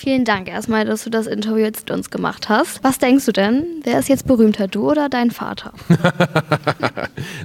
[0.00, 2.82] Vielen Dank erstmal, dass du das Interview jetzt mit uns gemacht hast.
[2.82, 3.66] Was denkst du denn?
[3.84, 5.74] Wer ist jetzt berühmter, du oder dein Vater?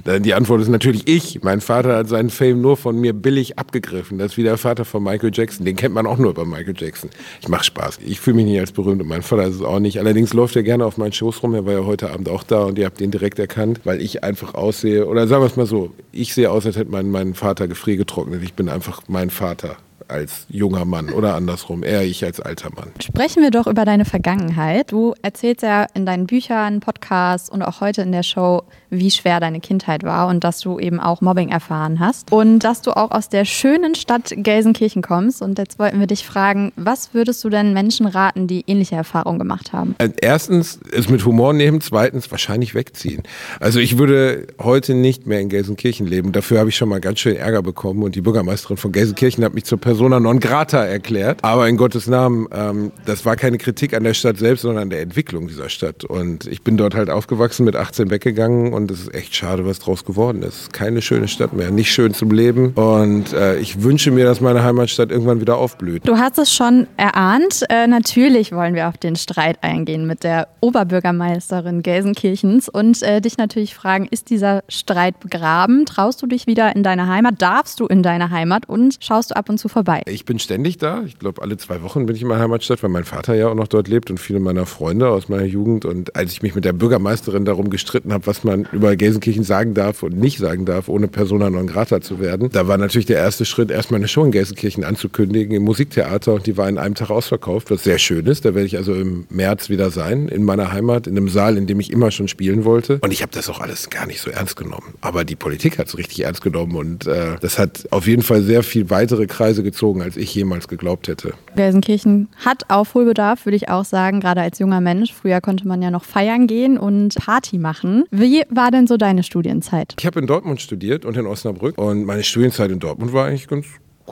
[0.24, 1.42] Die Antwort ist natürlich ich.
[1.42, 4.16] Mein Vater hat seinen Fame nur von mir billig abgegriffen.
[4.16, 5.66] Das ist wie der Vater von Michael Jackson.
[5.66, 7.10] Den kennt man auch nur über Michael Jackson.
[7.42, 7.98] Ich mache Spaß.
[8.06, 9.98] Ich fühle mich nicht als berühmt und mein Vater ist es auch nicht.
[9.98, 11.52] Allerdings läuft er gerne auf meinen Shows rum.
[11.52, 14.24] Er war ja heute Abend auch da und ihr habt ihn direkt erkannt, weil ich
[14.24, 15.06] einfach aussehe.
[15.06, 17.98] Oder sagen wir es mal so: Ich sehe aus, als hätte mein, mein Vater Gefrier
[17.98, 18.42] getrocknet.
[18.42, 19.76] Ich bin einfach mein Vater
[20.08, 22.90] als junger Mann oder andersrum, eher ich als alter Mann.
[23.02, 24.92] Sprechen wir doch über deine Vergangenheit.
[24.92, 28.62] Du erzählst ja in deinen Büchern, Podcasts und auch heute in der Show,
[28.98, 32.82] wie schwer deine Kindheit war und dass du eben auch Mobbing erfahren hast und dass
[32.82, 35.42] du auch aus der schönen Stadt Gelsenkirchen kommst.
[35.42, 39.38] Und jetzt wollten wir dich fragen, was würdest du denn Menschen raten, die ähnliche Erfahrungen
[39.38, 39.96] gemacht haben?
[39.98, 43.22] Äh, erstens es mit Humor nehmen, zweitens wahrscheinlich wegziehen.
[43.60, 46.32] Also ich würde heute nicht mehr in Gelsenkirchen leben.
[46.32, 49.54] Dafür habe ich schon mal ganz schön Ärger bekommen und die Bürgermeisterin von Gelsenkirchen hat
[49.54, 51.42] mich zur Person persona non grata erklärt.
[51.42, 54.90] Aber in Gottes Namen, ähm, das war keine Kritik an der Stadt selbst, sondern an
[54.90, 56.04] der Entwicklung dieser Stadt.
[56.04, 59.78] Und ich bin dort halt aufgewachsen, mit 18 weggegangen und es ist echt schade, was
[59.78, 60.72] draus geworden ist.
[60.72, 62.72] Keine schöne Stadt mehr, nicht schön zum Leben.
[62.74, 66.06] Und äh, ich wünsche mir, dass meine Heimatstadt irgendwann wieder aufblüht.
[66.06, 67.64] Du hast es schon erahnt.
[67.68, 73.38] Äh, natürlich wollen wir auf den Streit eingehen mit der Oberbürgermeisterin Gelsenkirchens und äh, dich
[73.38, 75.86] natürlich fragen, ist dieser Streit begraben?
[75.86, 77.40] Traust du dich wieder in deine Heimat?
[77.42, 80.02] Darfst du in deine Heimat und schaust du ab und zu vorbei?
[80.06, 81.02] Ich bin ständig da.
[81.04, 83.54] Ich glaube, alle zwei Wochen bin ich in meiner Heimatstadt, weil mein Vater ja auch
[83.54, 85.84] noch dort lebt und viele meiner Freunde aus meiner Jugend.
[85.84, 89.74] Und als ich mich mit der Bürgermeisterin darum gestritten habe, was man über Gelsenkirchen sagen
[89.74, 93.18] darf und nicht sagen darf, ohne Persona non grata zu werden, da war natürlich der
[93.18, 96.34] erste Schritt, erstmal eine Show in Gelsenkirchen anzukündigen im Musiktheater.
[96.34, 98.44] Und die war in einem Tag ausverkauft, was sehr schön ist.
[98.44, 101.66] Da werde ich also im März wieder sein, in meiner Heimat, in einem Saal, in
[101.66, 102.98] dem ich immer schon spielen wollte.
[103.02, 104.94] Und ich habe das auch alles gar nicht so ernst genommen.
[105.00, 108.42] Aber die Politik hat es richtig ernst genommen und äh, das hat auf jeden Fall
[108.42, 111.34] sehr viel weitere Kreise gezogen als ich jemals geglaubt hätte.
[111.54, 115.12] Gelsenkirchen hat Aufholbedarf, würde ich auch sagen, gerade als junger Mensch.
[115.12, 118.04] Früher konnte man ja noch feiern gehen und Party machen.
[118.10, 119.94] Wie war denn so deine Studienzeit?
[119.98, 123.48] Ich habe in Dortmund studiert und in Osnabrück und meine Studienzeit in Dortmund war eigentlich
[123.48, 123.66] ganz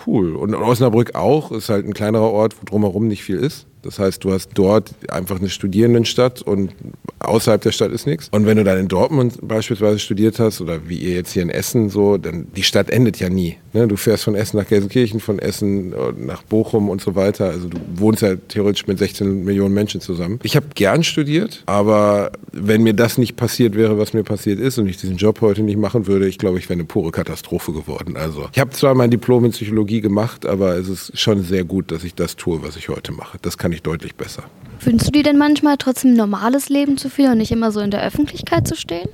[0.06, 0.36] cool.
[0.36, 3.66] Und in Osnabrück auch, ist halt ein kleinerer Ort, wo drumherum nicht viel ist.
[3.82, 6.74] Das heißt, du hast dort einfach eine Studierendenstadt und
[7.18, 8.28] außerhalb der Stadt ist nichts.
[8.30, 11.50] Und wenn du dann in Dortmund beispielsweise studiert hast oder wie ihr jetzt hier in
[11.50, 13.58] Essen so, dann die Stadt endet ja nie.
[13.74, 13.88] Ne?
[13.88, 17.46] Du fährst von Essen nach Gelsenkirchen, von Essen äh, nach Bochum und so weiter.
[17.46, 20.38] Also du wohnst ja theoretisch mit 16 Millionen Menschen zusammen.
[20.44, 24.78] Ich habe gern studiert, aber wenn mir das nicht passiert wäre, was mir passiert ist
[24.78, 27.72] und ich diesen Job heute nicht machen würde, ich glaube, ich wäre eine pure Katastrophe
[27.72, 28.16] geworden.
[28.16, 31.90] Also ich habe zwar mein Diplom in Psychologie gemacht, aber es ist schon sehr gut,
[31.90, 33.38] dass ich das tue, was ich heute mache.
[33.42, 34.44] Das kann ich deutlich besser.
[34.80, 37.80] Wünschst du dir denn manchmal trotzdem ein normales Leben zu führen und nicht immer so
[37.80, 39.08] in der Öffentlichkeit zu stehen?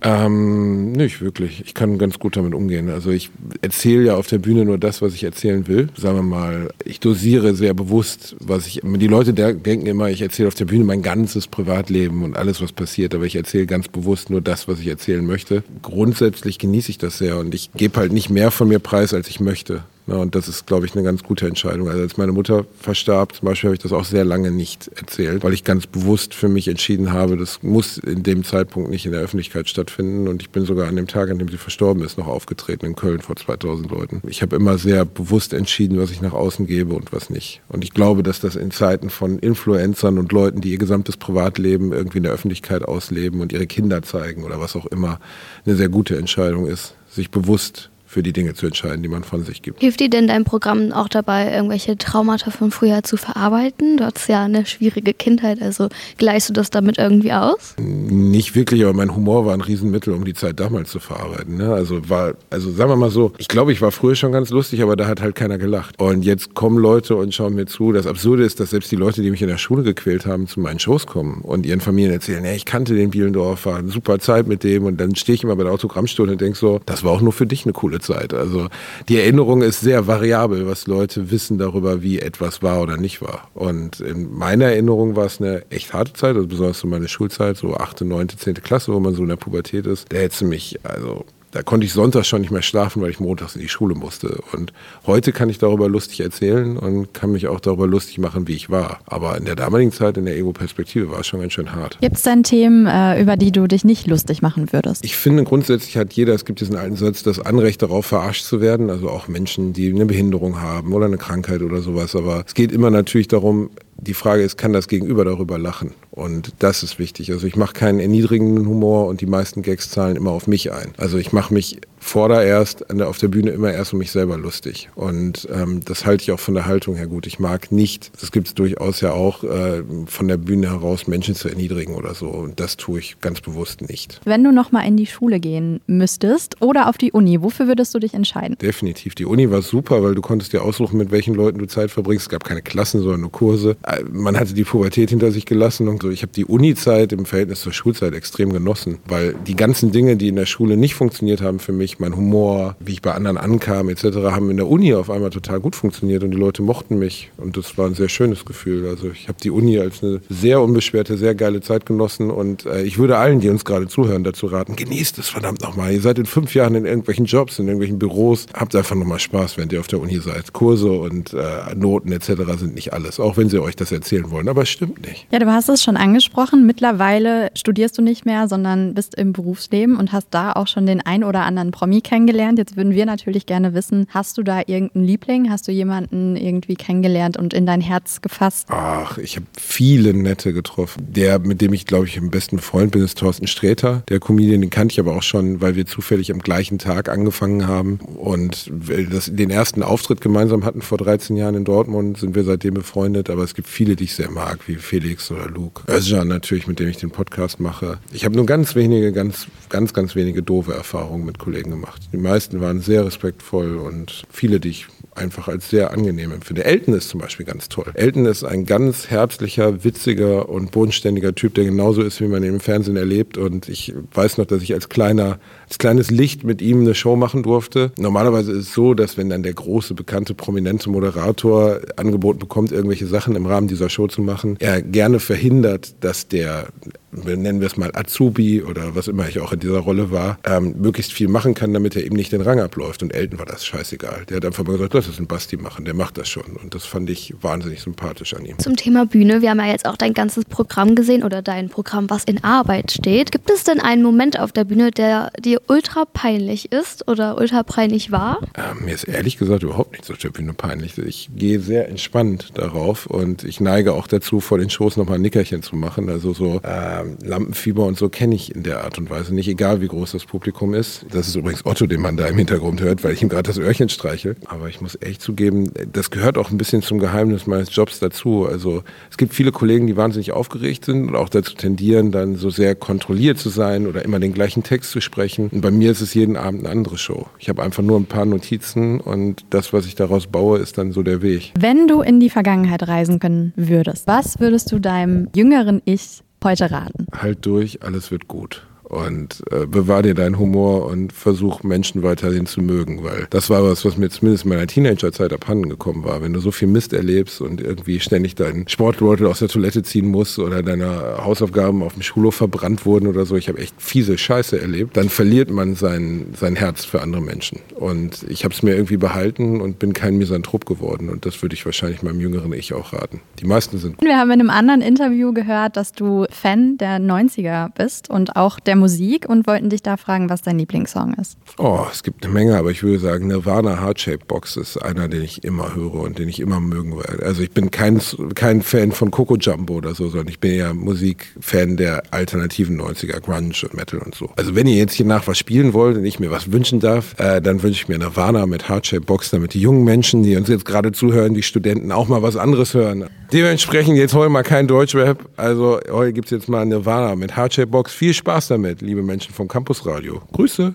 [0.00, 1.62] Ähm, nicht wirklich.
[1.64, 2.88] Ich kann ganz gut damit umgehen.
[2.88, 3.30] Also ich
[3.62, 5.88] erzähle ja auf der Bühne nur das, was ich erzählen will.
[5.96, 8.80] Sagen wir mal, ich dosiere sehr bewusst, was ich.
[8.84, 12.72] Die Leute denken immer, ich erzähle auf der Bühne mein ganzes Privatleben und alles, was
[12.72, 15.64] passiert, aber ich erzähle ganz bewusst nur das, was ich erzählen möchte.
[15.82, 19.28] Grundsätzlich genieße ich das sehr und ich gebe halt nicht mehr von mir preis, als
[19.28, 19.82] ich möchte.
[20.08, 21.88] Ja, und das ist, glaube ich, eine ganz gute Entscheidung.
[21.88, 25.44] Also als meine Mutter verstarb, zum Beispiel, habe ich das auch sehr lange nicht erzählt,
[25.44, 29.12] weil ich ganz bewusst für mich entschieden habe, das muss in dem Zeitpunkt nicht in
[29.12, 30.26] der Öffentlichkeit stattfinden.
[30.26, 32.96] Und ich bin sogar an dem Tag, an dem sie verstorben ist, noch aufgetreten in
[32.96, 34.22] Köln vor 2000 Leuten.
[34.26, 37.60] Ich habe immer sehr bewusst entschieden, was ich nach außen gebe und was nicht.
[37.68, 41.92] Und ich glaube, dass das in Zeiten von Influencern und Leuten, die ihr gesamtes Privatleben
[41.92, 45.20] irgendwie in der Öffentlichkeit ausleben und ihre Kinder zeigen oder was auch immer,
[45.66, 49.44] eine sehr gute Entscheidung ist, sich bewusst für die Dinge zu entscheiden, die man von
[49.44, 49.80] sich gibt.
[49.80, 53.98] Hilft dir denn dein Programm auch dabei, irgendwelche Traumata von früher zu verarbeiten?
[53.98, 57.74] Du hattest ja eine schwierige Kindheit, also gleichst du das damit irgendwie aus?
[57.78, 61.58] Nicht wirklich, aber mein Humor war ein Riesenmittel, um die Zeit damals zu verarbeiten.
[61.58, 61.72] Ne?
[61.72, 64.82] Also war, also sagen wir mal so, ich glaube, ich war früher schon ganz lustig,
[64.82, 66.00] aber da hat halt keiner gelacht.
[66.00, 67.92] Und jetzt kommen Leute und schauen mir zu.
[67.92, 70.60] Das Absurde ist, dass selbst die Leute, die mich in der Schule gequält haben, zu
[70.60, 74.64] meinen Shows kommen und ihren Familien erzählen, ja, ich kannte den Bielendorfer, super Zeit mit
[74.64, 74.84] dem.
[74.84, 77.32] Und dann stehe ich immer bei der Autogrammstunde und denke so, das war auch nur
[77.34, 78.34] für dich eine coole Zeit.
[78.34, 78.68] Also
[79.08, 83.48] die Erinnerung ist sehr variabel, was Leute wissen darüber, wie etwas war oder nicht war.
[83.54, 87.56] Und in meiner Erinnerung war es eine echt harte Zeit, also besonders so meine Schulzeit,
[87.56, 90.12] so achte, neunte, zehnte Klasse, wo man so in der Pubertät ist.
[90.12, 91.24] Da hätte mich, also
[91.58, 94.38] da konnte ich sonntags schon nicht mehr schlafen, weil ich montags in die Schule musste.
[94.52, 94.72] Und
[95.08, 98.70] heute kann ich darüber lustig erzählen und kann mich auch darüber lustig machen, wie ich
[98.70, 99.00] war.
[99.06, 101.98] Aber in der damaligen Zeit, in der Ego-Perspektive, war es schon ganz schön hart.
[102.00, 105.04] Gibt es denn Themen, äh, über die du dich nicht lustig machen würdest?
[105.04, 108.60] Ich finde, grundsätzlich hat jeder, es gibt diesen alten Satz, das Anrecht darauf, verarscht zu
[108.60, 108.88] werden.
[108.88, 112.14] Also auch Menschen, die eine Behinderung haben oder eine Krankheit oder sowas.
[112.14, 113.70] Aber es geht immer natürlich darum,
[114.00, 115.92] die Frage ist, kann das Gegenüber darüber lachen?
[116.10, 117.32] Und das ist wichtig.
[117.32, 120.92] Also ich mache keinen erniedrigenden Humor und die meisten Gags zahlen immer auf mich ein.
[120.96, 124.88] Also ich mache mich der, auf der Bühne immer erst um mich selber lustig.
[124.94, 127.26] Und ähm, das halte ich auch von der Haltung her gut.
[127.26, 131.34] Ich mag nicht, das gibt es durchaus ja auch, äh, von der Bühne heraus Menschen
[131.34, 132.28] zu erniedrigen oder so.
[132.28, 134.20] Und das tue ich ganz bewusst nicht.
[134.24, 137.98] Wenn du nochmal in die Schule gehen müsstest oder auf die Uni, wofür würdest du
[137.98, 138.56] dich entscheiden?
[138.60, 139.14] Definitiv.
[139.14, 142.26] Die Uni war super, weil du konntest dir aussuchen, mit welchen Leuten du Zeit verbringst.
[142.26, 143.76] Es gab keine Klassen, sondern nur Kurse.
[143.84, 147.24] Äh, man hatte die Pubertät hinter sich gelassen und so, ich habe die Uni-Zeit im
[147.24, 151.40] Verhältnis zur Schulzeit extrem genossen, weil die ganzen Dinge, die in der Schule nicht funktioniert
[151.40, 154.94] haben für mich, mein Humor, wie ich bei anderen ankam etc., haben in der Uni
[154.94, 158.08] auf einmal total gut funktioniert und die Leute mochten mich und das war ein sehr
[158.08, 158.86] schönes Gefühl.
[158.88, 162.82] Also ich habe die Uni als eine sehr unbeschwerte, sehr geile Zeit genossen und äh,
[162.82, 165.92] ich würde allen, die uns gerade zuhören, dazu raten, genießt es verdammt nochmal.
[165.92, 169.56] Ihr seid in fünf Jahren in irgendwelchen Jobs, in irgendwelchen Büros, habt einfach nochmal Spaß,
[169.56, 170.52] während ihr auf der Uni seid.
[170.52, 172.32] Kurse und äh, Noten etc.
[172.58, 175.26] sind nicht alles, auch wenn sie euch das erzählen wollen, aber es stimmt nicht.
[175.30, 176.66] Ja, du hast es schon angesprochen.
[176.66, 181.00] Mittlerweile studierst du nicht mehr, sondern bist im Berufsleben und hast da auch schon den
[181.00, 182.58] ein oder anderen Promi kennengelernt.
[182.58, 185.48] Jetzt würden wir natürlich gerne wissen, hast du da irgendeinen Liebling?
[185.48, 188.66] Hast du jemanden irgendwie kennengelernt und in dein Herz gefasst?
[188.70, 191.06] Ach, ich habe viele nette getroffen.
[191.08, 194.02] Der, mit dem ich, glaube ich, am besten Freund bin, ist Thorsten Sträter.
[194.08, 197.68] Der Comedian, den kannte ich aber auch schon, weil wir zufällig am gleichen Tag angefangen
[197.68, 198.00] haben.
[198.16, 198.72] Und
[199.12, 203.30] das, den ersten Auftritt gemeinsam hatten vor 13 Jahren in Dortmund, sind wir seitdem befreundet.
[203.30, 205.84] Aber es gibt viele, die ich sehr mag, wie Felix oder Luke.
[205.88, 207.98] Özcan natürlich, mit dem ich den Podcast mache.
[208.12, 212.08] Ich habe nur ganz wenige, ganz, ganz, ganz wenige doofe Erfahrungen mit Kollegen gemacht.
[212.12, 216.64] Die meisten waren sehr respektvoll und viele, die ich einfach als sehr angenehm empfinde.
[216.64, 217.86] Elton ist zum Beispiel ganz toll.
[217.94, 222.54] Elton ist ein ganz herzlicher, witziger und bodenständiger Typ, der genauso ist, wie man ihn
[222.54, 223.36] im Fernsehen erlebt.
[223.36, 227.16] Und ich weiß noch, dass ich als kleiner, als kleines Licht mit ihm eine Show
[227.16, 227.92] machen durfte.
[227.98, 233.06] Normalerweise ist es so, dass wenn dann der große, bekannte, prominente Moderator angeboten bekommt, irgendwelche
[233.06, 236.68] Sachen im Rahmen dieser Show zu machen, er gerne verhindert, dass der
[237.12, 240.74] nennen wir es mal Azubi oder was immer ich auch in dieser Rolle war, ähm,
[240.78, 243.02] möglichst viel machen kann, damit er eben nicht den Rang abläuft.
[243.02, 244.24] Und Elton war das scheißegal.
[244.28, 246.56] Der hat einfach mal gesagt, lass es ein Basti machen, der macht das schon.
[246.62, 248.58] Und das fand ich wahnsinnig sympathisch an ihm.
[248.58, 252.10] Zum Thema Bühne, wir haben ja jetzt auch dein ganzes Programm gesehen oder dein Programm,
[252.10, 253.32] was in Arbeit steht.
[253.32, 257.62] Gibt es denn einen Moment auf der Bühne, der dir ultra peinlich ist oder ultra
[257.62, 258.40] peinlich war?
[258.54, 260.98] Ähm, mir ist ehrlich gesagt überhaupt nichts auf der Bühne peinlich.
[260.98, 265.22] Ich gehe sehr entspannt darauf und ich neige auch dazu, vor den Shows nochmal ein
[265.22, 266.08] Nickerchen zu machen.
[266.08, 269.80] Also so äh, Lampenfieber und so kenne ich in der Art und Weise nicht, egal
[269.80, 271.06] wie groß das Publikum ist.
[271.10, 273.58] Das ist übrigens Otto, den man da im Hintergrund hört, weil ich ihm gerade das
[273.58, 274.36] Öhrchen streiche.
[274.46, 278.46] Aber ich muss echt zugeben, das gehört auch ein bisschen zum Geheimnis meines Jobs dazu.
[278.46, 282.50] Also es gibt viele Kollegen, die wahnsinnig aufgeregt sind und auch dazu tendieren, dann so
[282.50, 285.48] sehr kontrolliert zu sein oder immer den gleichen Text zu sprechen.
[285.48, 287.26] Und bei mir ist es jeden Abend eine andere Show.
[287.38, 290.92] Ich habe einfach nur ein paar Notizen und das, was ich daraus baue, ist dann
[290.92, 291.52] so der Weg.
[291.58, 296.70] Wenn du in die Vergangenheit reisen können würdest, was würdest du deinem jüngeren Ich heute
[296.70, 297.06] raten?
[297.12, 302.46] Halt durch, alles wird gut und äh, bewahr dir deinen Humor und versuch Menschen weiterhin
[302.46, 306.22] zu mögen, weil das war was, was mir zumindest in meiner Teenagerzeit abhanden gekommen war.
[306.22, 310.08] Wenn du so viel Mist erlebst und irgendwie ständig deinen Sportbeutel aus der Toilette ziehen
[310.08, 314.16] musst oder deine Hausaufgaben auf dem Schulhof verbrannt wurden oder so, ich habe echt fiese
[314.16, 317.60] Scheiße erlebt, dann verliert man sein, sein Herz für andere Menschen.
[317.74, 321.54] Und ich habe es mir irgendwie behalten und bin kein Misanthrop geworden und das würde
[321.54, 323.20] ich wahrscheinlich meinem jüngeren Ich auch raten.
[323.38, 324.00] Die meisten sind.
[324.00, 328.58] Wir haben in einem anderen Interview gehört, dass du Fan der 90er bist und auch
[328.58, 331.36] der Musik und wollten dich da fragen, was dein Lieblingssong ist.
[331.58, 335.22] Oh, es gibt eine Menge, aber ich würde sagen, Nirvana Heartshape Box ist einer, den
[335.22, 337.24] ich immer höre und den ich immer mögen werde.
[337.24, 338.00] Also ich bin kein,
[338.34, 343.20] kein Fan von Coco Jumbo oder so, sondern ich bin ja Musikfan der alternativen 90er,
[343.20, 344.30] Grunge und Metal und so.
[344.36, 347.18] Also wenn ihr jetzt hier nach was spielen wollt und ich mir was wünschen darf,
[347.18, 350.48] äh, dann wünsche ich mir Nirvana mit Heartshape Box, damit die jungen Menschen, die uns
[350.48, 353.08] jetzt gerade zuhören, die Studenten auch mal was anderes hören.
[353.32, 355.28] Dementsprechend jetzt heute mal kein Deutschrap.
[355.36, 357.92] Also heute gibt es jetzt mal Nirvana mit Heartshape Box.
[357.92, 360.22] Viel Spaß damit, liebe Menschen vom Campus Radio.
[360.32, 360.72] Grüße.